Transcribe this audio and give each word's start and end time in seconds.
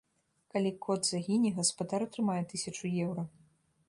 Калі 0.53 0.69
кот 0.85 1.01
загіне, 1.09 1.51
гаспадар 1.59 2.05
атрымае 2.07 2.39
тысячу 2.55 2.91
еўра. 3.05 3.27